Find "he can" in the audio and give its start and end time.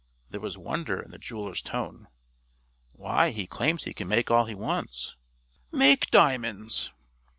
3.83-4.07